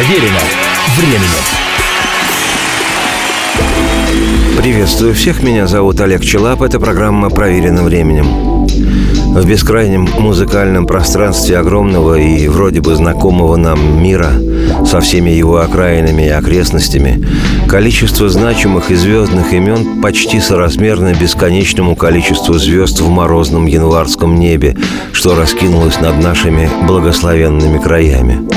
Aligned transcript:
Проверено 0.00 0.40
временем. 0.96 1.28
Приветствую 4.56 5.14
всех, 5.14 5.42
меня 5.42 5.66
зовут 5.66 6.00
Олег 6.00 6.22
Челап, 6.24 6.62
это 6.62 6.80
программа 6.80 7.28
«Проверено 7.28 7.82
временем». 7.82 8.64
В 9.34 9.46
бескрайнем 9.46 10.08
музыкальном 10.18 10.86
пространстве 10.86 11.58
огромного 11.58 12.18
и 12.18 12.48
вроде 12.48 12.80
бы 12.80 12.94
знакомого 12.94 13.56
нам 13.56 14.02
мира 14.02 14.32
со 14.86 15.02
всеми 15.02 15.28
его 15.28 15.58
окраинами 15.58 16.22
и 16.22 16.30
окрестностями 16.30 17.22
количество 17.68 18.30
значимых 18.30 18.90
и 18.90 18.94
звездных 18.94 19.52
имен 19.52 20.00
почти 20.00 20.40
соразмерно 20.40 21.12
бесконечному 21.12 21.94
количеству 21.94 22.54
звезд 22.54 23.00
в 23.00 23.10
морозном 23.10 23.66
январском 23.66 24.40
небе, 24.40 24.78
что 25.12 25.34
раскинулось 25.34 26.00
над 26.00 26.16
нашими 26.22 26.70
благословенными 26.86 27.78
краями. 27.78 28.48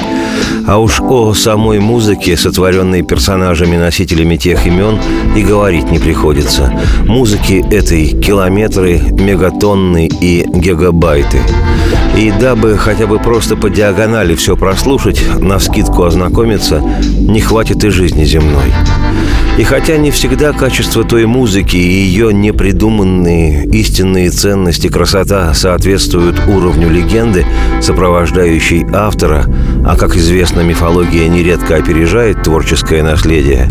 А 0.66 0.77
уж 0.77 1.02
о 1.02 1.34
самой 1.34 1.80
музыке, 1.80 2.38
сотворенной 2.38 3.02
персонажами-носителями 3.02 4.38
тех 4.38 4.66
имен, 4.66 4.98
и 5.35 5.41
говорить 5.41 5.91
не 5.91 5.99
приходится. 5.99 6.71
Музыки 7.05 7.63
этой 7.70 8.08
километры, 8.08 8.99
мегатонны 8.99 10.07
и 10.07 10.45
гигабайты. 10.48 11.40
И 12.18 12.31
дабы 12.31 12.77
хотя 12.77 13.07
бы 13.07 13.20
просто 13.20 13.55
по 13.55 13.70
диагонали 13.70 14.35
все 14.35 14.55
прослушать, 14.55 15.21
на 15.40 15.59
скидку 15.59 16.04
ознакомиться, 16.04 16.80
не 16.80 17.41
хватит 17.41 17.84
и 17.84 17.90
жизни 17.90 18.23
земной. 18.23 18.71
И 19.57 19.63
хотя 19.63 19.98
не 19.98 20.09
всегда 20.09 20.52
качество 20.52 21.04
той 21.04 21.27
музыки 21.27 21.76
и 21.76 21.80
ее 21.80 22.34
непридуманные 22.34 23.66
истинные 23.66 24.32
ценности, 24.32 24.88
красота 24.88 25.54
соответствуют 25.54 26.41
уровню 26.48 26.90
легенды, 26.90 27.45
сопровождающей 27.80 28.84
автора, 28.91 29.45
а, 29.85 29.95
как 29.95 30.16
известно, 30.16 30.52
мифология 30.62 31.27
нередко 31.27 31.76
опережает 31.76 32.43
творческое 32.43 33.04
наследие, 33.04 33.70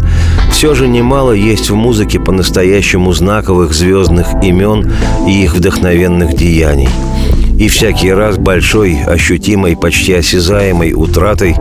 все 0.50 0.75
же 0.75 0.88
немало 0.88 1.33
есть 1.33 1.70
в 1.70 1.75
музыке 1.75 2.19
по-настоящему 2.19 3.12
знаковых 3.12 3.72
звездных 3.72 4.28
имен 4.42 4.92
и 5.27 5.44
их 5.44 5.55
вдохновенных 5.55 6.34
деяний– 6.34 6.88
и 7.62 7.69
всякий 7.69 8.12
раз 8.12 8.38
большой, 8.38 8.98
ощутимой, 9.06 9.77
почти 9.77 10.14
осязаемой 10.14 10.94
утратой 10.94 11.55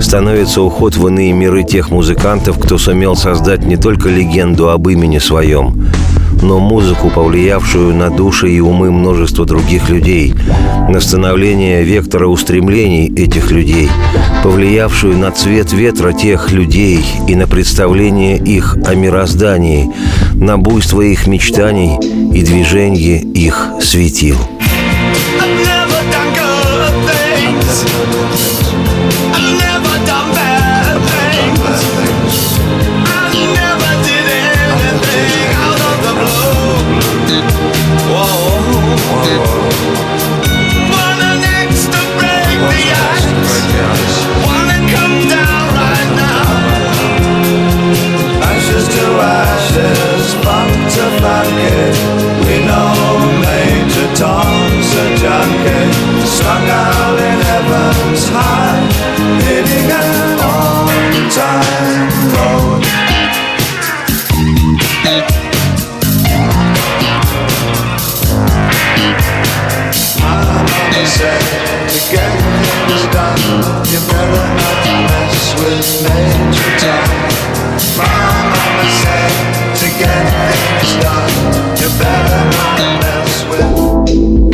становится 0.00 0.62
уход 0.62 0.96
в 0.96 1.04
иные 1.08 1.32
миры 1.32 1.64
тех 1.64 1.90
музыкантов, 1.90 2.60
кто 2.60 2.78
сумел 2.78 3.16
создать 3.16 3.64
не 3.64 3.76
только 3.76 4.08
легенду 4.08 4.70
об 4.70 4.88
имени 4.88 5.18
своем, 5.18 5.88
но 6.42 6.58
музыку, 6.58 7.10
повлиявшую 7.10 7.94
на 7.94 8.10
души 8.10 8.50
и 8.50 8.60
умы 8.60 8.90
множества 8.90 9.44
других 9.44 9.88
людей, 9.88 10.34
на 10.88 11.00
становление 11.00 11.84
вектора 11.84 12.26
устремлений 12.26 13.06
этих 13.06 13.50
людей, 13.50 13.88
повлиявшую 14.42 15.16
на 15.16 15.30
цвет 15.30 15.72
ветра 15.72 16.12
тех 16.12 16.50
людей 16.52 17.04
и 17.26 17.34
на 17.34 17.46
представление 17.46 18.38
их 18.38 18.76
о 18.86 18.94
мироздании, 18.94 19.90
на 20.34 20.58
буйство 20.58 21.02
их 21.02 21.26
мечтаний 21.26 21.98
и 22.32 22.42
движение 22.42 23.20
их 23.20 23.68
светил. 23.80 24.36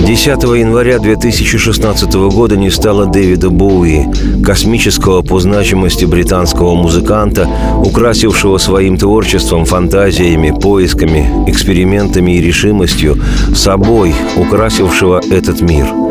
Десятого 0.06 0.54
января 0.54 0.98
2016 0.98 2.12
года 2.12 2.58
не 2.58 2.70
стало 2.70 3.06
Дэвида 3.06 3.48
Боуи, 3.48 4.04
космического 4.44 5.22
по 5.22 5.40
значимости 5.40 6.04
британского 6.04 6.74
музыканта, 6.74 7.48
украсившего 7.82 8.58
своим 8.58 8.98
творчеством, 8.98 9.64
фантазиями, 9.64 10.50
поисками, 10.50 11.26
экспериментами 11.46 12.32
и 12.32 12.42
решимостью, 12.42 13.18
собой 13.54 14.14
украсившего 14.36 15.22
этот 15.30 15.62
мир– 15.62 15.86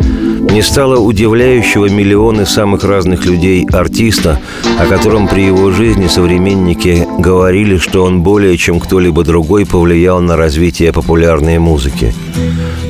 не 0.53 0.62
стало 0.62 1.00
удивляющего 1.00 1.90
миллионы 1.90 2.46
самых 2.46 2.84
разных 2.84 3.25
людей 3.25 3.66
артиста, 3.74 4.40
о 4.80 4.86
котором 4.86 5.28
при 5.28 5.47
его 5.47 5.72
жизни 5.72 6.06
современники 6.06 7.08
говорили, 7.18 7.78
что 7.78 8.03
он 8.03 8.22
более 8.22 8.56
чем 8.56 8.80
кто-либо 8.80 9.24
другой 9.24 9.66
повлиял 9.66 10.22
на 10.22 10.38
развитие 10.38 10.94
популярной 10.94 11.58
музыки. 11.58 12.13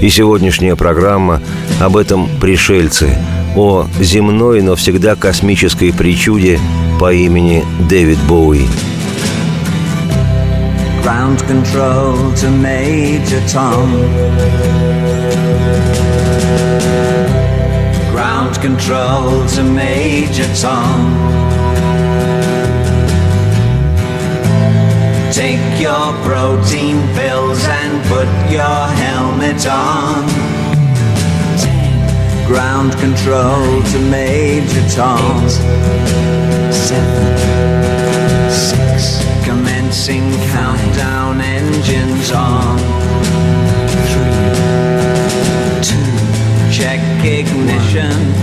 И 0.01 0.09
сегодняшняя 0.09 0.75
программа 0.75 1.41
об 1.79 1.95
этом 1.95 2.27
пришельце, 2.41 3.17
о 3.55 3.87
земной, 3.97 4.61
но 4.61 4.75
всегда 4.75 5.15
космической 5.15 5.93
причуде 5.93 6.59
по 6.99 7.13
имени 7.13 7.63
Дэвид 7.87 8.19
Боуи. 8.27 8.65
Ground 11.01 11.41
control 11.47 12.33
to 12.35 12.49
Major 12.61 13.41
Tom. 13.47 15.02
Control 18.63 19.45
to 19.45 19.61
Major 19.61 20.47
Tom. 20.55 21.01
Take 25.33 25.81
your 25.81 26.13
protein 26.23 26.95
pills 27.13 27.61
and 27.67 28.01
put 28.07 28.29
your 28.49 28.81
helmet 29.03 29.67
on. 29.67 30.25
Ten. 31.59 32.47
Ground 32.47 32.93
control 32.99 33.83
to 33.91 33.99
Major 34.09 34.87
Tom. 34.95 35.43
Eight, 35.43 36.71
seven, 36.71 37.35
six. 38.49 39.25
Commencing 39.43 40.31
countdown 40.53 41.41
engines 41.41 42.31
on. 42.31 42.77
Three, 44.07 44.39
two, 45.83 46.71
check 46.71 47.01
ignition 47.25 48.42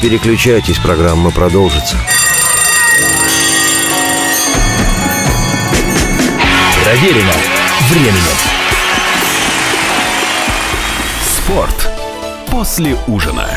Переключайтесь, 0.00 0.78
программа 0.78 1.30
продолжится. 1.30 1.96
Проверено 6.82 7.32
временем. 7.90 8.36
Спорт 11.22 11.90
после 12.50 12.96
ужина. 13.06 13.48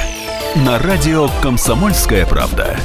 На 0.56 0.78
радио 0.80 1.30
«Комсомольская 1.42 2.26
правда». 2.26 2.78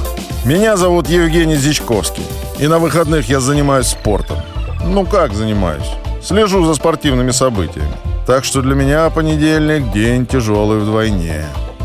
Меня 0.45 0.77
зовут 0.77 1.09
Евгений 1.09 1.57
Зичковский. 1.57 2.25
И 2.59 2.67
на 2.67 2.79
выходных 2.79 3.29
я 3.29 3.41
занимаюсь 3.41 3.89
спортом. 3.89 4.39
Ну 4.85 5.05
как 5.05 5.35
занимаюсь? 5.35 5.89
Слежу 6.23 6.65
за 6.65 6.75
спортивными 6.75 7.33
событиями. 7.33 7.93
Так 8.27 8.45
что 8.45 8.63
для 8.63 8.75
меня 8.75 9.11
понедельник– 9.11 9.93
день 9.93 10.27
тяжелый 10.27 10.79
вдвойне. 10.79 11.45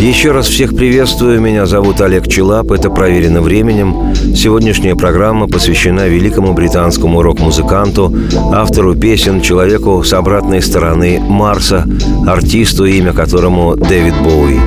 Еще 0.00 0.32
раз 0.32 0.48
всех 0.48 0.74
приветствую. 0.74 1.40
Меня 1.40 1.66
зовут 1.66 2.00
Олег 2.00 2.28
Челап. 2.28 2.72
Это 2.72 2.90
«Проверено 2.90 3.40
временем». 3.40 4.14
Сегодняшняя 4.34 4.96
программа 4.96 5.46
посвящена 5.46 6.08
великому 6.08 6.52
британскому 6.52 7.22
рок-музыканту, 7.22 8.12
автору 8.52 8.94
песен, 8.94 9.40
человеку 9.40 10.02
с 10.02 10.12
обратной 10.12 10.60
стороны 10.60 11.20
Марса, 11.20 11.86
артисту, 12.26 12.84
имя 12.84 13.12
которому 13.12 13.76
Дэвид 13.76 14.14
Боуи. 14.22 14.58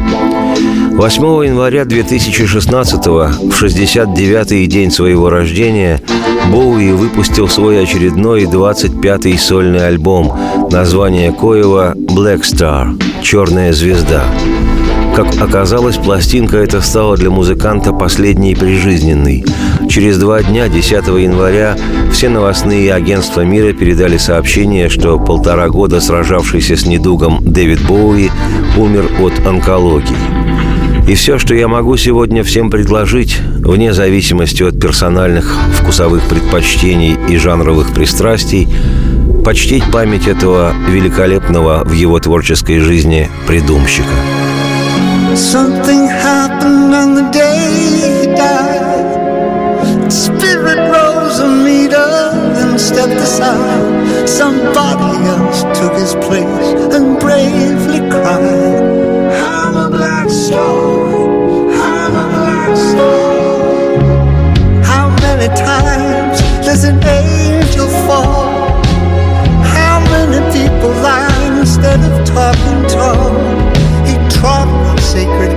8 0.96 1.24
января 1.46 1.84
2016 1.84 3.06
в 3.06 3.62
69-й 3.62 4.66
день 4.68 4.92
своего 4.92 5.30
рождения 5.30 6.02
Боуи 6.50 6.92
выпустил 6.92 7.50
свой 7.50 7.84
очередной 7.84 8.46
25-й 8.46 9.38
сольный 9.38 9.88
альбом, 9.88 10.32
название 10.72 11.34
коего 11.34 11.94
«Black 11.96 12.44
Star»– 12.44 12.98
«Черная 13.22 13.74
звезда». 13.74 14.24
Как 15.16 15.42
оказалось, 15.42 15.96
пластинка 15.96 16.58
эта 16.58 16.82
стала 16.82 17.16
для 17.16 17.30
музыканта 17.30 17.94
последней 17.94 18.54
прижизненной. 18.54 19.46
Через 19.90 20.18
два 20.18 20.44
дня, 20.44 20.68
10 20.68 20.92
января, 20.92 21.78
все 22.12 22.28
новостные 22.28 22.94
агентства 22.94 23.40
мира 23.40 23.72
передали 23.72 24.18
сообщение, 24.18 24.90
что 24.90 25.18
полтора 25.18 25.70
года 25.70 26.02
сражавшийся 26.02 26.76
с 26.76 26.86
недугом 26.86 27.40
Дэвид 27.42 27.80
Боуи 27.88 28.30
умер 28.76 29.10
от 29.22 29.48
онкологии. 29.48 30.18
И 31.08 31.16
все, 31.16 31.40
что 31.40 31.56
я 31.56 31.70
могу 31.70 31.96
сегодня 31.96 32.44
всем 32.44 32.70
предложить, 32.70 33.40
вне 33.60 33.94
зависимости 33.94 34.64
от 34.64 34.78
персональных 34.82 35.58
вкусовых 35.80 36.24
предпочтений 36.24 37.16
и 37.30 37.38
жанровых 37.38 37.94
пристрастий, 37.94 38.68
почтить 39.46 39.90
память 39.94 40.28
этого 40.28 40.74
великолепного 40.90 41.84
в 41.86 41.94
его 41.94 42.20
творческой 42.20 42.80
жизни 42.80 43.30
придумщика– 43.48 44.10
Something 45.36 46.08
happened 46.08 46.96
on 46.96 47.16
the 47.16 47.30
day 47.30 48.22
he 48.22 48.26
died. 48.36 50.10
Spirit 50.10 50.78
rose 50.78 51.40
a 51.40 51.48
meter, 51.48 52.32
then 52.56 52.80
stepped 52.80 53.20
aside. 53.20 54.28
Somebody 54.30 55.12
else 55.28 55.64
took 55.78 55.94
his 55.94 56.16
place 56.26 56.94
and 56.96 57.20
bravely 57.20 58.00
cried. 58.10 58.82
I'm 59.36 59.76
a 59.76 59.90
black 59.90 60.30
star. 60.30 61.06
I'm 61.84 62.16
a 62.16 62.28
black 62.32 62.78
star. 62.90 64.24
How 64.84 65.10
many 65.20 65.48
times 65.54 66.40
does 66.66 66.86
an 66.86 67.04
angel 67.04 67.88
fall? 68.08 68.48
How 69.64 70.00
many 70.12 70.40
people 70.58 70.92
lie 71.04 71.58
instead 71.60 72.00
of 72.00 72.26
talking 72.26 72.88
tall? 72.88 73.45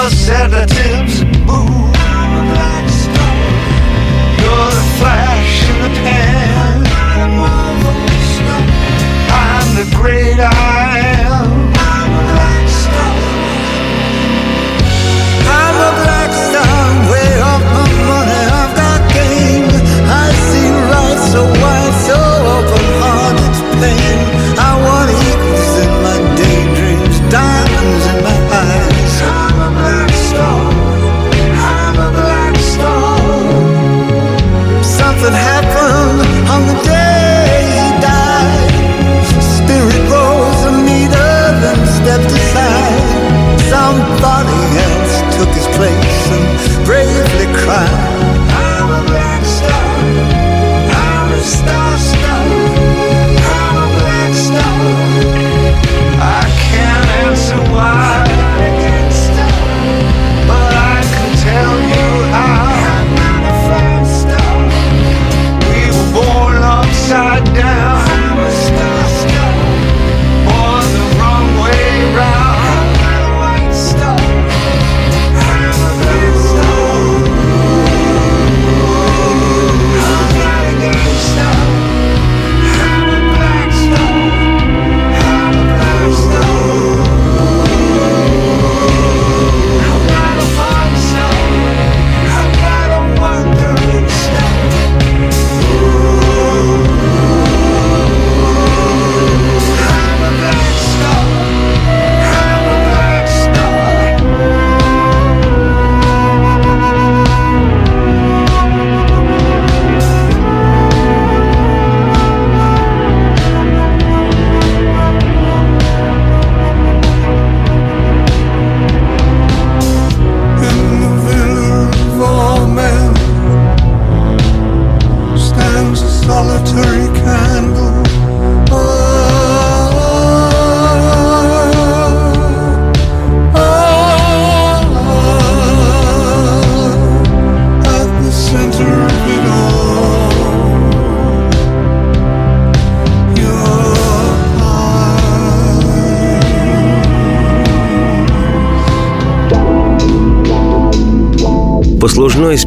your 0.00 0.10
sedatives 0.10 1.24
move. 1.46 1.96
You're 4.40 4.70
the 4.78 4.86
flash 4.98 5.70
in 5.70 5.76
the 5.82 6.00
pan. 6.00 7.55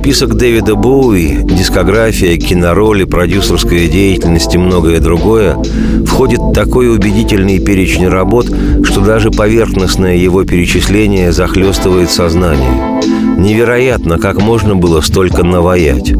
Список 0.10 0.38
Дэвида 0.38 0.74
Боуи, 0.74 1.44
дискография, 1.44 2.36
кинороли, 2.38 3.04
продюсерская 3.04 3.88
деятельность 3.88 4.56
и 4.56 4.58
многое 4.58 5.00
другое 5.00 5.56
входит 6.04 6.40
такой 6.52 6.92
убедительный 6.92 7.60
перечень 7.60 8.08
работ, 8.08 8.48
что 8.84 9.02
даже 9.02 9.30
поверхностное 9.30 10.16
его 10.16 10.44
перечисление 10.46 11.32
захлестывает 11.32 12.10
сознание. 12.10 12.99
Невероятно, 13.38 14.18
как 14.18 14.42
можно 14.42 14.76
было 14.76 15.02
столько 15.02 15.44
наваять. 15.44 16.14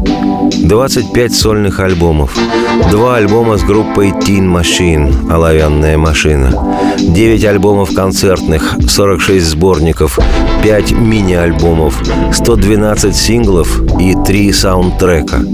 25 0.62 1.34
сольных 1.34 1.80
альбомов, 1.80 2.36
два 2.90 3.16
альбома 3.16 3.56
с 3.56 3.62
группой 3.62 4.08
Teen 4.08 4.46
Machine 4.46 5.30
«Оловянная 5.30 5.96
машина», 5.96 6.52
9 6.98 7.44
альбомов 7.44 7.94
концертных, 7.94 8.76
46 8.88 9.46
сборников, 9.46 10.18
5 10.62 10.92
мини-альбомов, 10.92 12.02
112 12.32 13.16
синглов 13.16 13.82
и 13.98 14.14
3 14.26 14.52
саундтрека, 14.52 15.44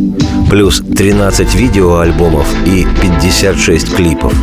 плюс 0.51 0.81
13 0.81 1.55
видеоальбомов 1.55 2.47
и 2.67 2.87
56 3.01 3.95
клипов. 3.95 4.35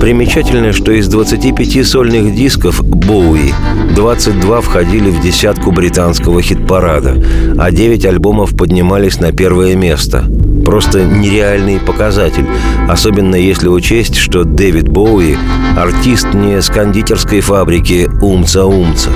Примечательно, 0.00 0.72
что 0.72 0.92
из 0.92 1.08
25 1.08 1.86
сольных 1.86 2.34
дисков 2.34 2.82
Боуи 2.82 3.52
22 3.94 4.60
входили 4.60 5.10
в 5.10 5.20
десятку 5.20 5.72
британского 5.72 6.40
хит-парада, 6.40 7.22
а 7.58 7.70
9 7.70 8.04
альбомов 8.06 8.56
поднимались 8.56 9.18
на 9.20 9.32
первое 9.32 9.74
место. 9.74 10.24
Просто 10.64 11.04
нереальный 11.04 11.80
показатель, 11.80 12.46
особенно 12.88 13.34
если 13.34 13.68
учесть, 13.68 14.16
что 14.16 14.44
Дэвид 14.44 14.88
Боуи– 14.88 15.36
артист 15.76 16.34
не 16.34 16.60
с 16.60 16.68
кондитерской 16.68 17.40
фабрики 17.40 18.08
«Умца-умца». 18.20 19.10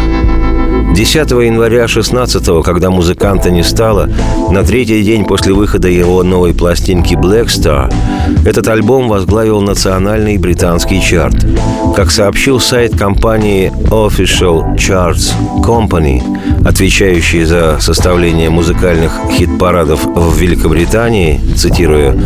10 0.94 1.30
января 1.30 1.88
16 1.88 2.62
когда 2.62 2.90
музыканта 2.90 3.50
не 3.50 3.62
стало, 3.62 4.10
на 4.50 4.62
третий 4.62 5.02
день 5.02 5.24
после 5.24 5.54
выхода 5.54 5.88
его 5.88 6.22
новой 6.22 6.54
пластинки 6.54 7.14
Black 7.14 7.46
Star, 7.46 7.92
этот 8.44 8.66
альбом 8.68 9.08
возглавил 9.08 9.60
национальный 9.60 10.36
британский 10.36 11.00
чарт. 11.00 11.46
Как 11.94 12.10
сообщил 12.10 12.58
сайт 12.58 12.96
компании 12.96 13.72
Official 13.90 14.76
Charts 14.76 15.32
Company, 15.62 16.22
отвечающий 16.66 17.44
за 17.44 17.78
составление 17.80 18.50
музыкальных 18.50 19.12
хит-парадов 19.32 20.04
в 20.04 20.36
Великобритании, 20.36 21.40
цитируя, 21.56 22.16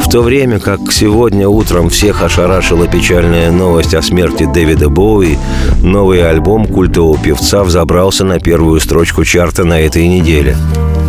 «В 0.00 0.08
то 0.08 0.22
время 0.22 0.58
как 0.58 0.92
сегодня 0.92 1.48
утром 1.48 1.88
всех 1.88 2.22
ошарашила 2.22 2.86
печальная 2.86 3.50
новость 3.50 3.94
о 3.94 4.02
смерти 4.02 4.48
Дэвида 4.52 4.88
Боуи, 4.88 5.36
новый 5.82 6.28
альбом 6.28 6.66
культового 6.66 7.18
певца 7.18 7.64
взобрался 7.64 8.24
на 8.24 8.38
первую 8.38 8.80
строчку 8.80 9.24
чарта 9.24 9.64
на 9.64 9.80
этой 9.80 10.06
неделе. 10.06 10.56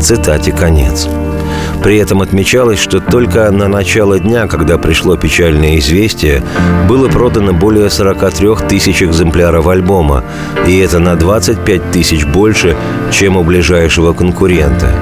Цитате 0.02 0.52
конец. 0.52 1.08
При 1.84 1.98
этом 1.98 2.22
отмечалось, 2.22 2.80
что 2.80 3.00
только 3.00 3.50
на 3.52 3.68
начало 3.68 4.20
дня, 4.20 4.48
когда 4.48 4.78
пришло 4.78 5.18
печальное 5.18 5.80
известие, 5.80 6.44
было 6.88 7.08
продано 7.08 7.54
более 7.54 7.90
43 7.90 8.68
тысяч 8.70 9.02
экземпляров 9.02 9.68
альбома, 9.68 10.24
и 10.68 10.78
это 10.78 11.00
на 11.00 11.16
25 11.16 11.92
тысяч 11.92 12.26
больше, 12.26 12.76
чем 13.12 13.38
у 13.38 13.44
ближайшего 13.44 14.14
конкурента. 14.14 14.94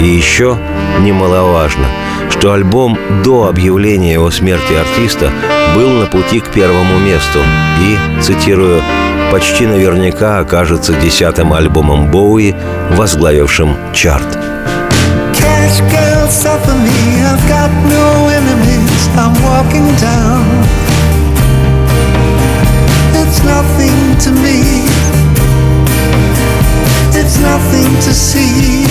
И 0.00 0.04
еще 0.04 0.56
немаловажно, 1.00 1.86
что 2.30 2.52
альбом 2.52 2.98
до 3.24 3.48
объявления 3.48 4.18
о 4.18 4.30
смерти 4.30 4.72
артиста 4.74 5.30
был 5.74 5.90
на 5.90 6.06
пути 6.06 6.40
к 6.40 6.48
первому 6.48 6.98
месту 6.98 7.38
и, 7.80 8.22
цитирую, 8.22 8.82
почти 9.30 9.66
наверняка 9.66 10.40
окажется 10.40 10.92
десятым 10.94 11.52
альбомом 11.52 12.10
Боуи, 12.10 12.54
возглавившим 12.96 13.76
чарт. 13.92 14.51
Cash 15.62 15.80
girl, 15.94 16.26
suffer 16.26 16.74
me, 16.74 17.22
I've 17.22 17.46
got 17.46 17.70
no 17.86 18.26
enemies, 18.34 19.02
I'm 19.14 19.30
walking 19.46 19.86
down. 20.02 20.42
It's 23.22 23.38
nothing 23.44 23.96
to 24.24 24.30
me, 24.42 24.58
it's 27.14 27.38
nothing 27.38 27.88
to 28.06 28.12
see. 28.12 28.82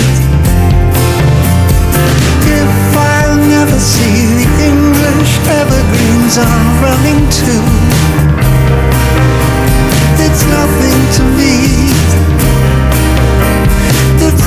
If 2.48 2.96
I 2.96 3.36
never 3.52 3.78
see 3.78 4.16
the 4.40 4.48
English 4.64 5.32
evergreens 5.60 6.38
I'm 6.38 6.82
running 6.82 7.20
to 7.40 7.82
it's 10.24 10.44
nothing 10.46 10.98
to 11.16 11.22
me. 11.36 12.01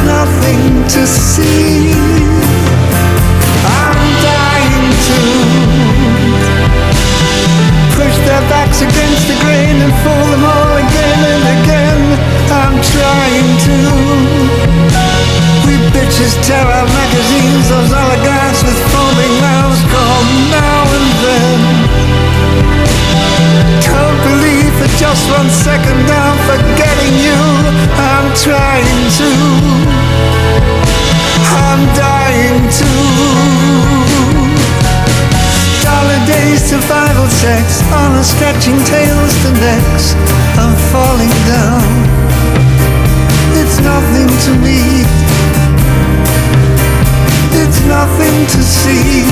Nothing 0.05 0.85
to 0.93 1.01
see. 1.07 1.89
I'm 3.65 4.01
dying 4.21 4.85
to 5.09 5.19
push 7.97 8.15
their 8.27 8.43
backs 8.53 8.81
against 8.81 9.25
the 9.27 9.37
grain 9.41 9.81
and 9.81 9.93
fool 10.05 10.25
them 10.29 10.45
all 10.45 10.77
again 10.77 11.19
and 11.33 11.43
again. 11.57 12.01
I'm 12.53 12.77
trying 12.93 13.51
to. 13.65 13.77
We 15.65 15.73
bitches 15.89 16.37
tear 16.45 16.65
our 16.65 16.85
magazines, 16.85 17.65
those 17.69 17.91
oligarchs 17.91 18.61
with 18.61 18.79
foaming 18.93 19.35
mouths 19.41 19.81
call 19.89 20.21
now 20.53 20.85
and 20.97 21.09
then. 21.25 21.59
Can't 23.81 24.19
believe 24.23 24.44
for 24.85 24.97
just 24.97 25.29
one 25.31 25.49
second 25.49 25.97
I'm 26.09 26.37
forgetting 26.45 27.15
you. 27.17 27.41
I'm 27.97 28.27
trying 28.35 29.01
to. 29.19 29.29
I'm 31.65 31.81
dying 31.95 32.61
to. 32.79 32.91
Dollar 35.85 36.19
days, 36.25 36.61
survival 36.69 37.27
sex, 37.27 37.81
on 37.93 38.15
a 38.15 38.23
stretching 38.23 38.79
tails 38.85 39.33
to 39.43 39.49
necks. 39.63 40.13
I'm 40.61 40.75
falling 40.91 41.35
down. 41.49 41.89
It's 43.59 43.79
nothing 43.79 44.29
to 44.45 44.51
me. 44.65 44.81
It's 47.61 47.79
nothing 47.85 48.37
to 48.53 48.61
see. 48.61 49.23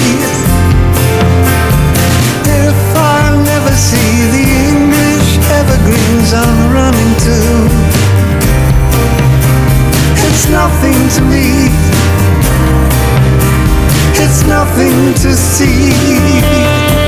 If 2.46 2.96
I'll 2.96 3.40
never 3.44 3.72
see 3.72 4.14
the 4.34 4.53
evergreens 5.52 6.34
I'm 6.34 6.74
running 6.74 7.14
to. 7.28 7.38
It's 10.28 10.50
nothing 10.50 10.98
to 11.16 11.22
me. 11.32 11.70
It's 14.24 14.44
nothing 14.46 15.14
to 15.24 15.34
see. 15.36 17.03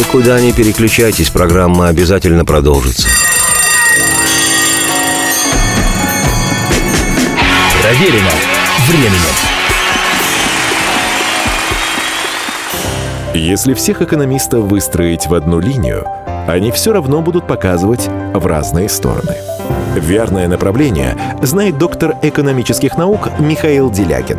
Никуда 0.00 0.40
не 0.40 0.50
переключайтесь, 0.54 1.28
программа 1.28 1.88
обязательно 1.88 2.46
продолжится. 2.46 3.06
Проверено 7.82 8.30
временем. 8.88 9.20
Если 13.34 13.74
всех 13.74 14.00
экономистов 14.00 14.64
выстроить 14.64 15.26
в 15.26 15.34
одну 15.34 15.60
линию, 15.60 16.06
они 16.48 16.70
все 16.72 16.94
равно 16.94 17.20
будут 17.20 17.46
показывать 17.46 18.08
в 18.32 18.46
разные 18.46 18.88
стороны. 18.88 19.36
Верное 19.96 20.48
направление 20.48 21.14
знает 21.42 21.76
доктор 21.76 22.14
экономических 22.22 22.96
наук 22.96 23.28
Михаил 23.38 23.90
Делякин. 23.90 24.38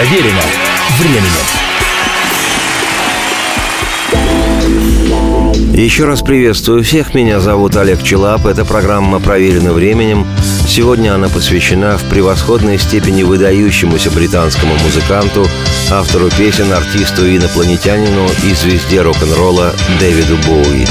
Проверено 0.00 0.40
временем. 0.98 1.28
Еще 5.74 6.06
раз 6.06 6.22
приветствую 6.22 6.82
всех. 6.82 7.12
Меня 7.12 7.38
зовут 7.40 7.76
Олег 7.76 8.02
Челап. 8.02 8.46
Это 8.46 8.64
программа 8.64 9.20
«Проверено 9.20 9.74
временем». 9.74 10.26
Сегодня 10.66 11.14
она 11.14 11.28
посвящена 11.28 11.98
в 11.98 12.04
превосходной 12.04 12.78
степени 12.78 13.24
выдающемуся 13.24 14.10
британскому 14.10 14.74
музыканту, 14.76 15.46
автору 15.90 16.30
песен, 16.30 16.72
артисту 16.72 17.26
и 17.26 17.36
инопланетянину 17.36 18.26
и 18.44 18.54
звезде 18.54 19.02
рок-н-ролла 19.02 19.74
Дэвиду 19.98 20.38
Боуи. 20.46 20.86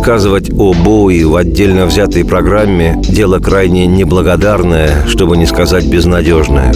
Рассказывать 0.00 0.50
о 0.58 0.72
Боуи 0.72 1.24
в 1.24 1.36
отдельно 1.36 1.84
взятой 1.84 2.24
программе– 2.24 2.98
дело 3.10 3.38
крайне 3.38 3.86
неблагодарное, 3.86 5.06
чтобы 5.06 5.36
не 5.36 5.44
сказать 5.44 5.84
безнадежное. 5.84 6.72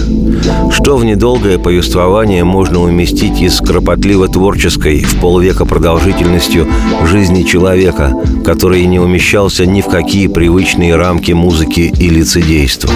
Что 0.71 0.99
в 0.99 1.07
недолгое 1.07 1.59
повествование 1.59 2.45
можно 2.45 2.83
уместить 2.83 3.41
из 3.41 3.63
кропотливо-творческой 3.63 5.05
в 5.05 5.19
полвека 5.21 5.65
продолжительностью 5.65 6.69
жизни 7.07 7.45
человека, 7.45 8.13
который 8.45 8.85
не 8.85 9.01
умещался 9.01 9.65
ни 9.65 9.81
в 9.81 9.87
какие 9.87 10.27
привычные 10.27 10.95
рамки 10.95 11.33
музыки 11.33 11.95
и 11.99 12.11
лицедейства? 12.11 12.91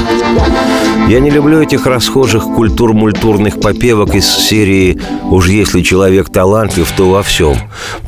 Я 1.09 1.21
не 1.21 1.31
люблю 1.31 1.63
этих 1.63 1.87
расхожих 1.87 2.43
культур-мультурных 2.45 3.61
попевок 3.61 4.15
из 4.15 4.27
серии 4.27 5.01
«Уж 5.31 5.49
если 5.49 5.81
человек 5.81 6.29
талантлив, 6.29 6.87
то 6.95 7.09
во 7.09 7.23
всем». 7.23 7.57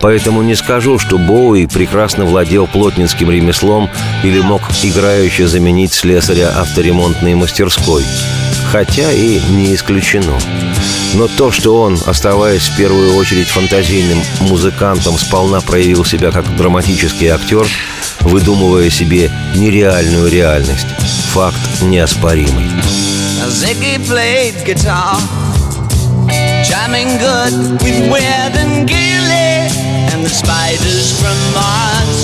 Поэтому 0.03 0.43
не 0.43 0.55
скажу, 0.55 0.99
что 0.99 1.17
Боуи 1.17 1.67
прекрасно 1.67 2.10
владел 2.19 2.67
плотницким 2.67 3.31
ремеслом 3.31 3.91
или 4.23 4.41
мог 4.41 4.63
играюще 4.83 5.47
заменить 5.47 5.93
слесаря 5.93 6.51
авторемонтной 6.51 7.35
мастерской. 7.35 8.05
Хотя 8.71 9.11
и 9.11 9.41
не 9.51 9.75
исключено. 9.75 10.39
Но 11.15 11.27
то, 11.27 11.51
что 11.51 11.81
он, 11.81 11.99
оставаясь 12.07 12.69
в 12.69 12.77
первую 12.77 13.17
очередь 13.17 13.49
фантазийным 13.49 14.23
музыкантом, 14.41 15.19
сполна 15.19 15.61
проявил 15.61 16.05
себя 16.05 16.31
как 16.31 16.57
драматический 16.57 17.29
актер, 17.29 17.67
выдумывая 18.21 18.91
себе 18.91 19.31
нереальную 19.57 20.31
реальность. 20.31 20.87
Факт 21.33 21.83
неоспоримый. 21.83 22.71
And 30.21 30.27
the 30.27 30.35
spiders 30.35 31.19
from 31.21 31.39
Mars. 31.57 32.21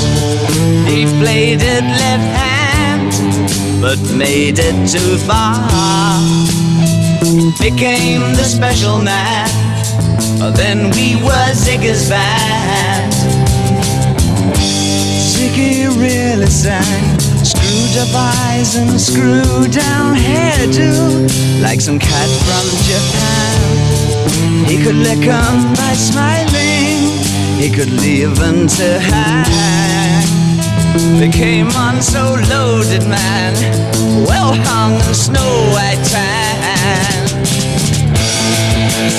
He 0.88 1.04
played 1.20 1.60
it 1.62 1.84
left 1.84 2.28
hand, 2.36 3.12
but 3.80 3.98
made 4.14 4.58
it 4.58 4.76
too 4.88 5.16
far. 5.24 5.56
Became 7.58 8.34
the 8.34 8.44
special 8.44 9.00
man. 9.00 9.48
Then 10.54 10.90
we 10.90 11.16
were 11.22 11.48
Ziggy's 11.54 12.08
band. 12.08 13.12
Ziggy 15.32 15.88
really 15.96 16.46
sang. 16.46 17.18
Screwed 17.44 17.96
up 18.02 18.14
eyes 18.14 18.76
and 18.76 19.00
screwed 19.00 19.72
down 19.72 20.16
hairdo, 20.16 21.62
like 21.62 21.80
some 21.80 21.98
cat 21.98 22.30
from 22.46 22.66
Japan. 22.90 24.66
He 24.68 24.76
could 24.82 24.96
lick 24.96 25.26
'em 25.26 25.74
by 25.74 25.94
smiling, 25.94 26.65
he 27.58 27.70
could 27.70 27.90
live 27.90 28.38
unto 28.40 28.84
high. 29.10 30.22
They 31.18 31.30
came 31.30 31.68
on 31.68 32.02
so 32.02 32.36
loaded, 32.50 33.08
man. 33.08 33.54
Well 34.26 34.54
hung 34.54 34.94
in 34.94 35.14
snow 35.14 35.70
white 35.72 36.02
tan. 36.04 37.36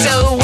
So 0.05 0.36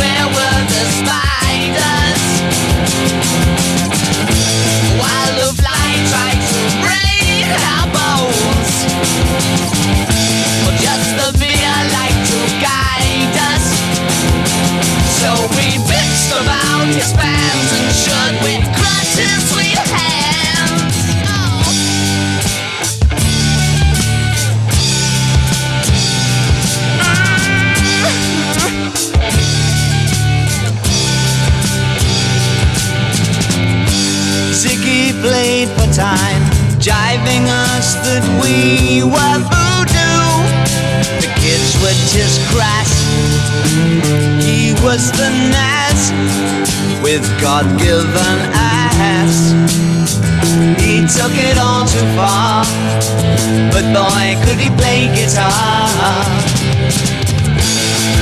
guitar. 55.24 55.88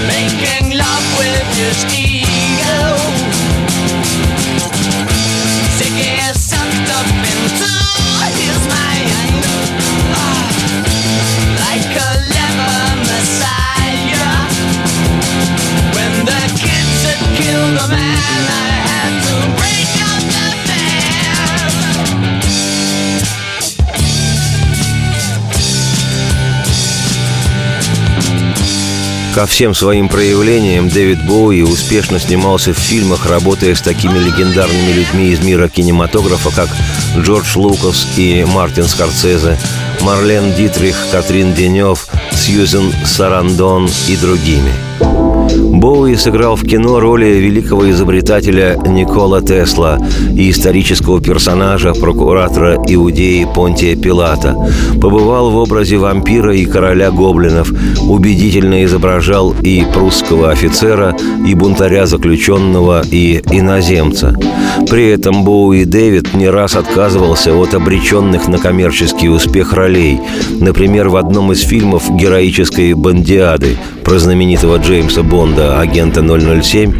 Making 0.07 0.77
love 0.77 1.17
with 1.17 1.57
his 1.57 1.85
ego. 1.85 2.00
Ко 29.33 29.45
всем 29.45 29.73
своим 29.73 30.09
проявлениям 30.09 30.89
Дэвид 30.89 31.25
Боуи 31.25 31.61
успешно 31.61 32.19
снимался 32.19 32.73
в 32.73 32.77
фильмах, 32.77 33.25
работая 33.27 33.73
с 33.75 33.81
такими 33.81 34.19
легендарными 34.19 34.91
людьми 34.91 35.29
из 35.29 35.39
мира 35.39 35.69
кинематографа, 35.69 36.51
как 36.53 36.69
Джордж 37.17 37.57
Лукас 37.57 38.05
и 38.17 38.43
Мартин 38.43 38.87
Скорсезе, 38.87 39.57
Марлен 40.01 40.53
Дитрих, 40.53 40.97
Катрин 41.11 41.53
Денев, 41.53 42.07
Сьюзен 42.33 42.93
Сарандон 43.05 43.89
и 44.09 44.17
другими. 44.17 44.73
Боуи 45.55 46.15
сыграл 46.15 46.55
в 46.55 46.63
кино 46.63 46.99
роли 46.99 47.25
великого 47.25 47.89
изобретателя 47.89 48.77
Никола 48.85 49.41
Тесла 49.41 49.99
и 50.35 50.49
исторического 50.51 51.21
персонажа 51.21 51.93
прокуратора 51.93 52.77
Иудеи 52.87 53.47
Понтия 53.55 53.95
Пилата. 53.95 54.55
Побывал 55.01 55.51
в 55.51 55.57
образе 55.57 55.97
вампира 55.97 56.55
и 56.55 56.65
короля 56.65 57.11
гоблинов, 57.11 57.71
убедительно 58.07 58.83
изображал 58.85 59.53
и 59.61 59.83
прусского 59.93 60.51
офицера, 60.51 61.15
и 61.47 61.53
бунтаря 61.53 62.05
заключенного, 62.05 63.01
и 63.09 63.41
иноземца. 63.51 64.35
При 64.89 65.09
этом 65.09 65.43
Боуи 65.43 65.85
Дэвид 65.85 66.33
не 66.33 66.49
раз 66.49 66.75
отказывался 66.75 67.55
от 67.55 67.73
обреченных 67.73 68.47
на 68.47 68.57
коммерческий 68.57 69.29
успех 69.29 69.73
ролей. 69.73 70.19
Например, 70.59 71.09
в 71.09 71.15
одном 71.15 71.51
из 71.51 71.61
фильмов 71.61 72.09
героической 72.15 72.93
«Бандиады» 72.93 73.77
про 74.03 74.17
знаменитого 74.19 74.77
Джеймса 74.77 75.23
Бонда, 75.23 75.40
агента 75.43 76.21
007, 76.21 76.93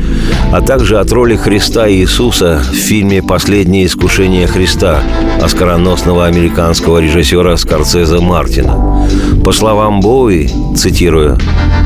а 0.51 0.61
также 0.61 0.99
от 0.99 1.11
роли 1.11 1.35
Христа 1.35 1.89
Иисуса 1.89 2.61
в 2.71 2.75
фильме 2.75 3.21
«Последнее 3.21 3.85
искушение 3.85 4.47
Христа» 4.47 4.99
оскароносного 5.41 6.25
американского 6.25 6.99
режиссера 6.99 7.55
Скорсезе 7.57 8.19
Мартина. 8.19 9.07
По 9.43 9.51
словам 9.51 10.01
Боуи, 10.01 10.49
цитирую, 10.75 11.37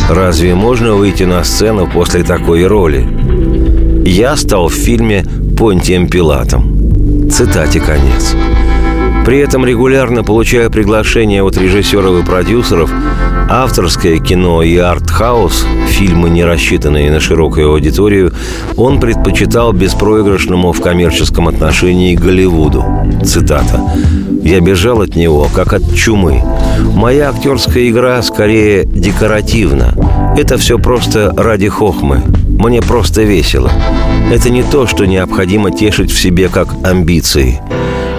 «Разве 0.09 0.55
можно 0.55 0.93
выйти 0.93 1.23
на 1.23 1.43
сцену 1.43 1.87
после 1.91 2.23
такой 2.23 2.65
роли?» 2.67 3.07
«Я 4.05 4.35
стал 4.35 4.69
в 4.69 4.73
фильме 4.73 5.25
Понтием 5.57 6.07
Пилатом». 6.07 7.29
Цитате 7.31 7.79
конец. 7.79 8.35
При 9.25 9.39
этом 9.39 9.65
регулярно 9.65 10.23
получая 10.23 10.69
приглашения 10.69 11.41
от 11.41 11.57
режиссеров 11.57 12.21
и 12.21 12.23
продюсеров, 12.23 12.91
авторское 13.49 14.19
кино 14.19 14.61
и 14.61 14.77
арт-хаус, 14.77 15.65
фильмы, 15.87 16.29
не 16.29 16.43
рассчитанные 16.43 17.09
на 17.09 17.19
широкую 17.19 17.71
аудиторию, 17.71 18.33
он 18.77 18.99
предпочитал 18.99 19.73
беспроигрышному 19.73 20.71
в 20.73 20.79
коммерческом 20.79 21.47
отношении 21.47 22.15
Голливуду. 22.15 22.85
Цитата. 23.25 23.81
«Я 24.43 24.59
бежал 24.59 25.01
от 25.01 25.15
него, 25.15 25.49
как 25.55 25.73
от 25.73 25.95
чумы. 25.95 26.43
Моя 26.93 27.29
актерская 27.29 27.89
игра 27.89 28.21
скорее 28.21 28.85
декоративна. 28.85 29.93
Это 30.37 30.57
все 30.57 30.77
просто 30.77 31.33
ради 31.35 31.67
хохмы. 31.67 32.21
Мне 32.59 32.81
просто 32.83 33.23
весело. 33.23 33.71
Это 34.31 34.51
не 34.51 34.61
то, 34.61 34.85
что 34.85 35.05
необходимо 35.05 35.71
тешить 35.71 36.11
в 36.11 36.19
себе 36.19 36.47
как 36.47 36.67
амбиции. 36.83 37.59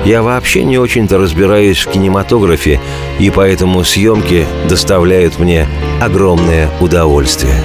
Я 0.06 0.22
вообще 0.22 0.62
не 0.62 0.78
очень-то 0.78 1.18
разбираюсь 1.18 1.78
в 1.78 1.90
кинематографе, 1.90 2.78
и 3.18 3.28
поэтому 3.28 3.82
съемки 3.82 4.46
доставляют 4.68 5.40
мне 5.40 5.66
огромное 6.00 6.70
удовольствие. 6.80 7.56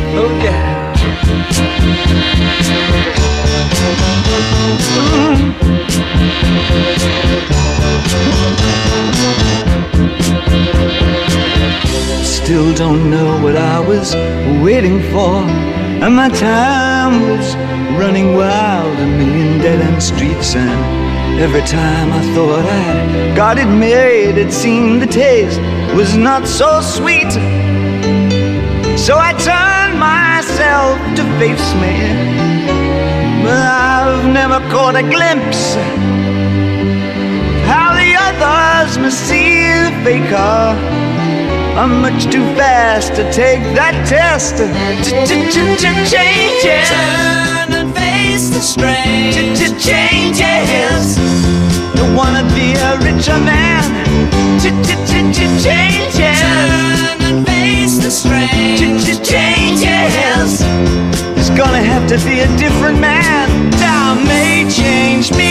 Still 12.24 12.74
don't 12.74 13.12
know 13.12 13.40
what 13.44 13.56
I 13.56 13.80
was 13.80 14.16
waiting 14.64 15.00
for. 15.14 15.46
And 16.02 16.16
my 16.16 16.30
time 16.30 17.22
was 17.30 17.56
running 18.00 18.36
wild, 18.36 18.98
a 18.98 19.06
million 19.06 19.62
dead 19.62 19.80
end 19.80 20.02
streets. 20.02 20.56
And 20.56 21.11
every 21.40 21.62
time 21.62 22.12
I 22.12 22.22
thought 22.34 22.66
I 22.66 23.36
got 23.36 23.58
it 23.58 23.66
made, 23.68 24.38
it 24.38 24.52
seemed 24.52 25.02
the 25.02 25.08
taste 25.08 25.60
was 25.96 26.16
not 26.16 26.48
so 26.48 26.82
sweet. 26.82 27.32
So 28.98 29.18
I 29.18 29.34
turned 29.50 30.00
myself 30.00 30.98
to 31.18 31.24
face 31.40 31.74
me. 31.84 31.96
But 33.44 33.58
I've 33.58 34.28
never 34.32 34.60
caught 34.70 34.96
a 34.96 35.04
glimpse 35.04 35.76
of 35.76 35.98
how 37.66 37.94
the 37.94 38.12
others 38.28 38.98
must 38.98 39.20
see 39.28 39.66
the 39.86 39.92
faker. 40.04 41.02
I'm 41.80 42.02
much 42.02 42.26
too 42.26 42.46
fast 42.56 43.16
to 43.16 43.24
take 43.32 43.62
that 43.76 43.96
test. 44.08 44.58
Change 45.28 45.54
Changes. 46.12 47.61
Turn 47.62 47.74
and 47.74 47.94
face 47.96 48.50
the 48.50 48.60
strain 48.60 49.34
Changes. 49.78 51.16
Don't 51.94 52.16
wanna 52.16 52.44
be 52.56 52.74
a 52.74 52.98
richer 52.98 53.38
man. 53.38 53.84
Changes. 54.60 56.42
Turn 56.42 57.22
and 57.22 57.46
face 57.46 57.98
the 58.00 58.10
strain 58.10 58.78
Changes. 59.24 60.52
There's 61.36 61.52
gonna 61.52 61.84
have 61.84 62.08
to 62.08 62.18
be 62.28 62.40
a 62.40 62.48
different 62.58 63.00
man. 63.00 63.48
Time 63.74 64.26
may 64.26 64.68
change 64.68 65.32
me, 65.34 65.51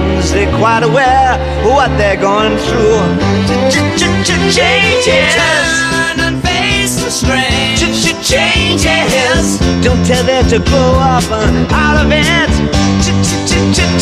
consultations. 0.21 0.31
They're 0.31 0.57
quite 0.57 0.83
aware 0.83 1.33
of 1.65 1.71
what 1.73 1.89
they're 1.97 2.19
going 2.19 2.57
through. 2.57 3.01
Changes. 4.51 5.33
Turn 5.35 6.19
and 6.19 6.41
face 6.41 7.03
the 7.03 7.09
strange. 7.09 7.79
Changes. 8.21 9.59
Don't 9.83 10.05
tell 10.05 10.23
them 10.23 10.47
to 10.49 10.59
grow 10.59 10.93
up 10.99 11.23
out 11.71 12.05
of 12.05 12.11
it. 12.11 12.49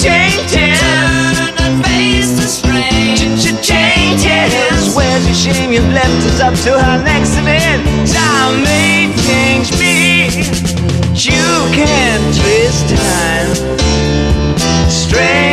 Changes. 0.01 0.79
Turn 0.79 1.55
and 1.58 1.86
face 1.86 2.32
the 2.36 2.47
strange. 2.47 3.19
Changes. 3.62 4.95
Where's 4.95 5.25
your 5.25 5.36
shame? 5.36 5.71
You've 5.71 5.93
left 5.93 6.25
us 6.27 6.39
up 6.41 6.53
to 6.65 6.75
an 6.75 7.08
accident. 7.08 7.84
Time 8.12 8.63
may 8.63 9.13
change 9.27 9.71
me. 9.79 10.27
You 11.13 11.45
can't 11.73 12.36
twist 12.36 12.89
time. 12.89 13.79
Strange 14.89 15.48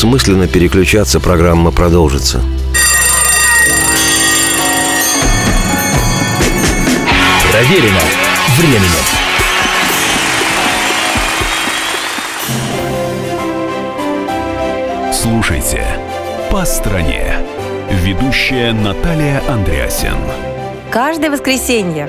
Бессмысленно 0.00 0.48
переключаться, 0.48 1.20
программа 1.20 1.72
продолжится. 1.72 2.40
Проверено 7.52 8.00
временем. 8.56 8.88
Слушайте 15.12 15.86
«По 16.50 16.64
стране». 16.64 17.36
Ведущая 17.90 18.72
Наталья 18.72 19.42
Андреасен. 19.50 20.16
Каждое 20.90 21.30
воскресенье 21.30 22.08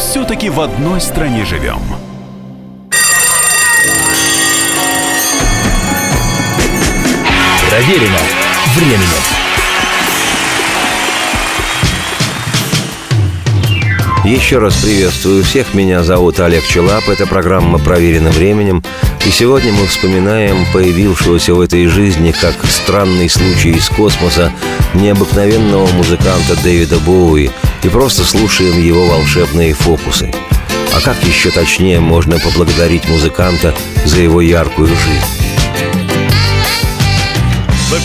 Все-таки 0.00 0.48
в 0.48 0.58
одной 0.58 0.98
стране 0.98 1.44
живем. 1.44 1.78
Проверено 7.68 8.18
временем. 8.74 9.20
Еще 14.24 14.58
раз 14.58 14.74
приветствую 14.76 15.44
всех. 15.44 15.74
Меня 15.74 16.02
зовут 16.02 16.40
Олег 16.40 16.64
Челап. 16.64 17.06
Это 17.08 17.26
программа 17.26 17.78
«Проверено 17.78 18.30
временем». 18.30 18.82
И 19.26 19.30
сегодня 19.30 19.72
мы 19.72 19.86
вспоминаем 19.86 20.66
появившегося 20.72 21.54
в 21.54 21.60
этой 21.60 21.86
жизни 21.86 22.32
как 22.32 22.54
странный 22.64 23.28
случай 23.28 23.70
из 23.70 23.88
космоса 23.88 24.52
необыкновенного 24.94 25.86
музыканта 25.92 26.56
Дэвида 26.62 26.98
Боуи 27.00 27.50
и 27.82 27.88
просто 27.88 28.24
слушаем 28.24 28.82
его 28.82 29.04
волшебные 29.06 29.74
фокусы. 29.74 30.32
А 30.94 31.00
как 31.00 31.22
еще 31.24 31.50
точнее 31.50 32.00
можно 32.00 32.38
поблагодарить 32.38 33.08
музыканта 33.08 33.74
за 34.04 34.20
его 34.20 34.40
яркую 34.40 34.88
жизнь? 34.88 35.40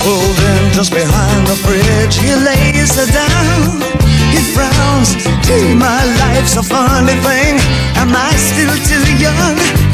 Pulled 0.05 0.37
in 0.37 0.71
just 0.71 0.93
behind 0.93 1.47
the 1.47 1.57
bridge. 1.65 2.15
He 2.19 2.35
lays 2.35 2.93
her 2.95 3.07
down. 3.07 3.81
He 4.29 4.37
frowns. 4.53 5.15
Gee, 5.41 5.73
my 5.73 6.03
life's 6.19 6.57
a 6.57 6.61
funny 6.61 7.15
thing. 7.25 7.59
Am 7.95 8.13
I 8.15 8.31
still 8.35 8.75
too 8.85 9.01
young? 9.17 9.84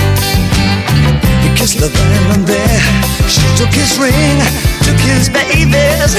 Kissed 1.62 1.78
the 1.78 1.94
diamond 1.94 2.48
there. 2.48 2.82
She 3.30 3.46
took 3.54 3.70
his 3.70 3.94
ring, 4.02 4.42
took 4.82 4.98
his 4.98 5.30
babies. 5.30 6.18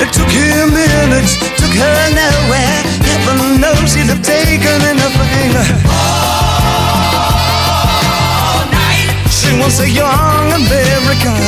It 0.00 0.08
took 0.08 0.32
him 0.32 0.72
minutes, 0.72 1.36
took 1.60 1.68
her 1.76 2.08
nowhere. 2.16 2.80
Heaven 3.04 3.60
knows 3.60 3.92
he'd 3.92 4.08
have 4.08 4.24
taken 4.24 4.80
anything. 4.80 5.52
All 5.84 6.24
night. 8.72 9.20
She 9.28 9.52
was 9.60 9.84
a 9.84 9.88
young 9.92 10.48
American. 10.56 11.44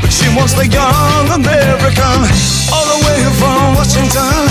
But 0.00 0.12
she 0.14 0.30
wants 0.38 0.54
the 0.54 0.68
young 0.70 1.26
American 1.26 1.82
all 1.90 2.28
the 2.30 2.30
way 2.30 2.51
from 3.42 3.74
Washington. 3.74 4.46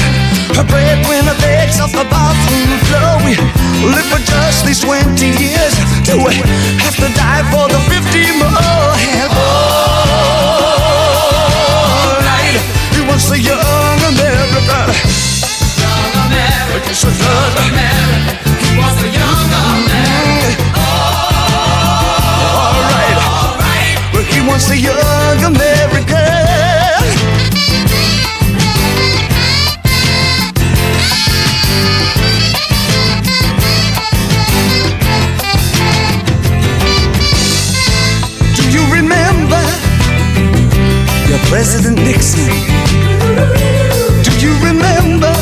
Her 0.59 0.67
breadwinner 0.67 1.31
begs 1.39 1.79
off 1.79 1.95
the 1.95 2.03
bathroom 2.11 2.75
floor. 2.91 3.23
We 3.23 3.39
live 3.87 4.03
for 4.11 4.19
just 4.27 4.67
these 4.67 4.83
20 4.83 5.15
years. 5.39 5.79
Do 6.03 6.19
we 6.19 6.35
have 6.83 6.99
to 6.99 7.07
die 7.15 7.47
for 7.47 7.71
the 7.71 7.79
50 7.87 8.35
more? 8.35 8.51
And 9.15 9.31
all 9.31 10.43
night, 12.19 12.59
he 12.91 12.99
wants 13.07 13.31
the 13.31 13.39
young 13.39 13.99
American. 14.11 14.91
Young 15.79 16.11
American. 16.27 16.91
It's 16.91 17.07
a 17.07 17.15
young 17.15 17.55
American. 17.71 18.59
He 18.59 18.75
wants 18.75 18.99
the 18.99 19.07
young 19.07 19.47
American. 19.71 20.67
All 20.75 22.75
right. 22.91 23.15
All 23.23 23.55
right. 23.55 23.95
Well, 24.11 24.27
he 24.27 24.43
wants 24.43 24.67
the 24.67 24.75
young 24.75 25.39
American. 25.47 26.70
President 41.51 41.97
Nixon? 41.97 42.47
Do 44.23 44.31
you 44.39 44.55
remember 44.63 45.33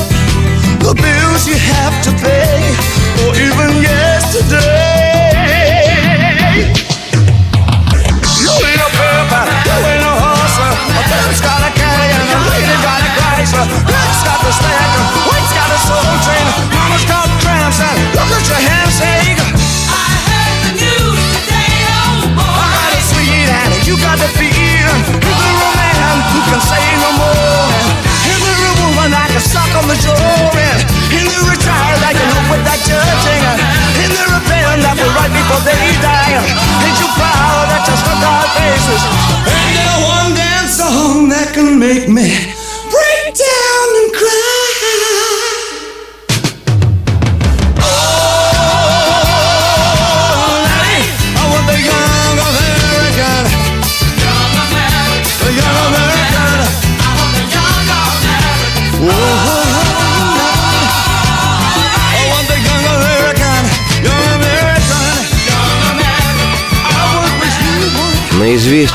the 0.82 0.98
bills 0.98 1.46
you 1.46 1.54
have 1.56 2.02
to 2.02 2.12
pay, 2.18 2.58
or 3.22 3.36
even 3.38 3.84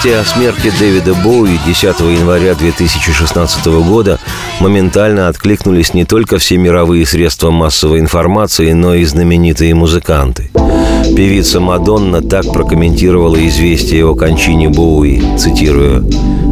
известие 0.04 0.20
о 0.20 0.24
смерти 0.24 0.70
Дэвида 0.78 1.14
Боуи 1.14 1.58
10 1.66 2.00
января 2.00 2.54
2016 2.54 3.66
года 3.66 4.18
моментально 4.60 5.28
откликнулись 5.28 5.94
не 5.94 6.04
только 6.04 6.36
все 6.36 6.58
мировые 6.58 7.06
средства 7.06 7.50
массовой 7.50 8.00
информации, 8.00 8.72
но 8.72 8.94
и 8.94 9.04
знаменитые 9.04 9.74
музыканты. 9.74 10.50
Певица 11.16 11.58
Мадонна 11.60 12.20
так 12.20 12.44
прокомментировала 12.52 13.36
известие 13.48 14.04
о 14.04 14.14
кончине 14.14 14.68
Боуи, 14.68 15.22
цитирую, 15.38 16.06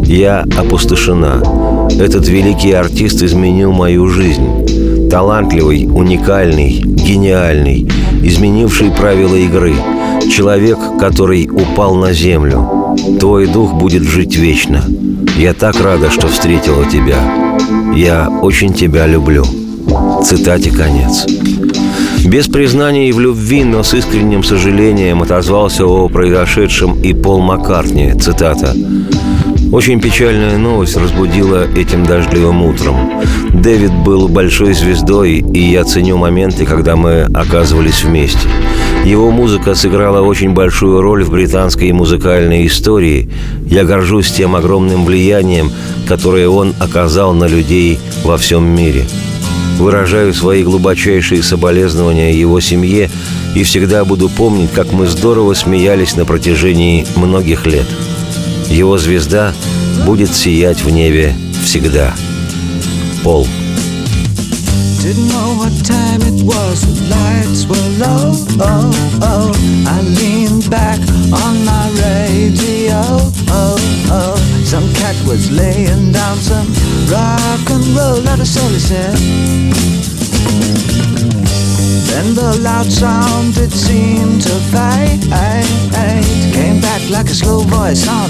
«Я 0.05 0.47
опустошена. 0.57 1.43
Этот 2.01 2.27
великий 2.29 2.73
артист 2.73 3.23
изменил 3.23 3.73
мою 3.73 4.09
жизнь. 4.09 5.11
Талантливый, 5.11 5.87
уникальный, 5.87 6.79
гениальный, 6.79 7.87
изменивший 8.23 8.91
правила 8.93 9.35
игры. 9.37 9.75
Человек, 10.35 10.79
который 10.99 11.49
упал 11.51 11.97
на 11.97 12.15
землю. 12.15 12.82
Твой 13.21 13.47
дух 13.47 13.75
будет 13.75 14.03
жить 14.03 14.37
вечно. 14.37 14.83
Я 15.37 15.55
так 15.55 15.81
рада, 15.81 16.11
что 16.11 16.29
встретила 16.29 16.85
тебя. 16.85 17.19
Я 17.95 18.29
очень 18.29 18.75
тебя 18.75 19.07
люблю. 19.07 19.45
Цитате 20.25 20.71
конец. 20.71 21.27
Без 22.25 22.47
признаний 22.47 23.13
в 23.13 23.21
любви, 23.21 23.65
но 23.65 23.83
с 23.83 23.95
искренним 23.95 24.45
сожалением 24.45 25.23
отозвался 25.23 25.87
о 25.87 26.09
произошедшем 26.09 27.01
и 27.03 27.13
Пол 27.13 27.41
Маккартни. 27.41 28.13
Цитата. 28.15 28.75
Очень 29.73 30.01
печальная 30.01 30.59
новость 30.59 30.97
разбудила 30.97 31.67
этим 31.75 32.05
дождливым 32.05 32.63
утром. 32.63 33.23
Дэвид 33.55 33.93
был 34.05 34.29
большой 34.29 34.75
звездой, 34.75 35.39
и 35.39 35.61
я 35.61 35.85
ценю 35.85 36.19
моменты, 36.19 36.67
когда 36.67 36.95
мы 36.95 37.23
оказывались 37.33 38.05
вместе. 38.05 38.49
Его 39.05 39.33
музыка 39.33 39.75
сыграла 39.75 40.21
очень 40.21 40.51
большую 40.51 41.01
роль 41.01 41.25
в 41.25 41.31
британской 41.31 41.91
музыкальной 41.91 42.67
истории. 42.69 43.29
Я 43.67 43.85
горжусь 43.85 44.31
тем 44.31 44.55
огромным 44.55 45.05
влиянием, 45.05 45.73
которое 46.07 46.49
он 46.49 46.73
оказал 46.79 47.35
на 47.35 47.47
людей 47.47 47.99
во 48.23 48.37
всем 48.37 48.65
мире. 48.65 49.05
Выражаю 49.79 50.33
свои 50.33 50.63
глубочайшие 50.63 51.43
соболезнования 51.43 52.33
его 52.33 52.61
семье 52.61 53.11
и 53.57 53.65
всегда 53.65 54.05
буду 54.05 54.29
помнить, 54.29 54.71
как 54.71 54.93
мы 54.93 55.09
здорово 55.09 55.55
смеялись 55.55 56.15
на 56.15 56.25
протяжении 56.25 57.05
многих 57.17 57.67
лет. 57.67 57.87
Его 58.69 58.99
звезда 58.99 59.53
будет 60.07 60.33
сиять 60.33 60.85
в 60.85 60.91
небе 60.91 61.35
всегда. 61.65 62.15
Пол. 63.25 63.49
Didn't 65.03 65.27
know 65.27 65.57
what 65.59 65.75
time 65.85 66.23
it 66.23 66.45
was, 66.47 66.87
the 66.87 66.95
lights 67.11 67.67
were 67.67 67.89
low. 67.99 68.31
Oh, 68.63 68.91
oh. 69.21 69.51
I 69.85 70.01
leaned 70.01 70.71
back 70.71 71.01
on 71.43 71.65
my 71.65 71.91
radio. 71.99 73.03
Oh, 73.51 73.77
oh. 74.15 74.37
Some 74.65 74.87
cat 74.95 75.17
was 75.27 75.51
laying 75.51 76.13
down 76.13 76.37
some 76.37 76.69
rock 77.11 77.67
and 77.75 77.85
roll. 77.99 78.23
Not 78.23 78.39
a 78.39 78.47
soul. 78.47 78.71
Then 82.07 82.35
the 82.35 82.61
loud 82.63 82.87
sound 82.87 83.59
it 83.59 83.73
seemed 83.73 84.43
to 84.43 84.55
fade 84.71 85.23
Came 86.53 86.81
back 86.81 87.03
like 87.11 87.27
a 87.27 87.35
slow 87.35 87.61
voice 87.61 88.07
on 88.07 88.22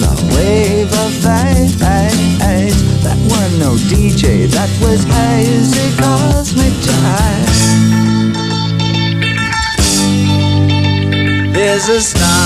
is 11.82 11.88
a 11.88 12.00
star. 12.00 12.41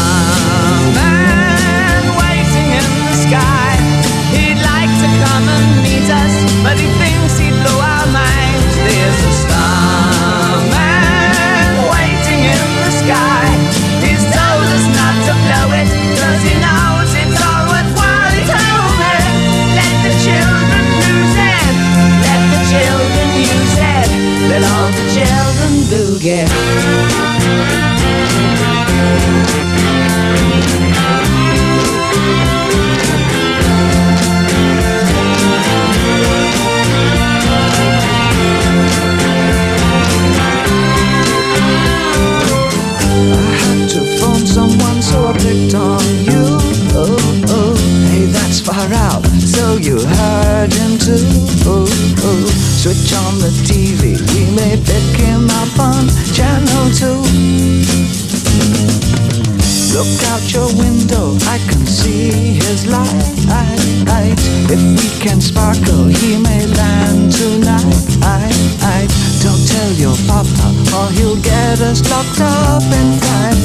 Get 71.78 71.88
us 71.88 72.10
locked 72.10 72.40
up 72.40 72.82
in 72.82 73.20
time. 73.20 73.56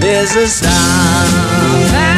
There's 0.00 0.34
a 0.36 0.46
starman 0.46 2.11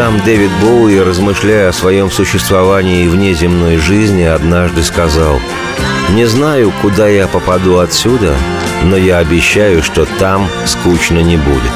Сам 0.00 0.18
Дэвид 0.24 0.50
Боуи, 0.62 0.98
размышляя 0.98 1.68
о 1.68 1.72
своем 1.74 2.10
существовании 2.10 3.04
и 3.04 3.08
внеземной 3.08 3.76
жизни, 3.76 4.22
однажды 4.22 4.82
сказал 4.82 5.38
«Не 6.14 6.24
знаю, 6.24 6.72
куда 6.80 7.06
я 7.06 7.28
попаду 7.28 7.76
отсюда, 7.76 8.34
но 8.82 8.96
я 8.96 9.18
обещаю, 9.18 9.82
что 9.82 10.06
там 10.18 10.48
скучно 10.64 11.18
не 11.18 11.36
будет». 11.36 11.70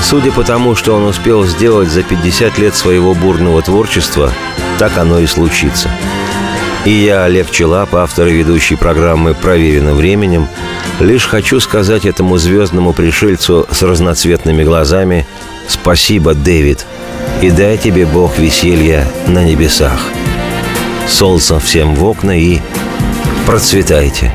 Судя 0.00 0.32
по 0.32 0.42
тому, 0.42 0.74
что 0.74 0.96
он 0.96 1.04
успел 1.04 1.44
сделать 1.44 1.88
за 1.88 2.02
50 2.02 2.58
лет 2.58 2.74
своего 2.74 3.14
бурного 3.14 3.62
творчества, 3.62 4.32
так 4.80 4.98
оно 4.98 5.20
и 5.20 5.26
случится. 5.26 5.88
И 6.84 6.90
я, 6.90 7.26
Олег 7.26 7.48
Челап, 7.52 7.94
автор 7.94 8.26
и 8.26 8.32
ведущий 8.32 8.74
программы 8.74 9.34
«Проверено 9.34 9.94
временем», 9.94 10.48
лишь 10.98 11.26
хочу 11.26 11.60
сказать 11.60 12.06
этому 12.06 12.38
звездному 12.38 12.92
пришельцу 12.92 13.68
с 13.70 13.82
разноцветными 13.82 14.64
глазами 14.64 15.28
«Спасибо, 15.68 16.34
Дэвид, 16.34 16.84
и 17.42 17.50
дай 17.50 17.76
тебе 17.78 18.06
Бог 18.06 18.38
веселья 18.38 19.06
на 19.26 19.44
небесах». 19.44 20.00
Солнце 21.08 21.58
всем 21.58 21.94
в 21.94 22.04
окна 22.04 22.38
и 22.38 22.60
процветайте. 23.46 24.32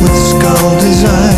With 0.00 0.14
skull 0.30 0.78
designs 0.78 1.37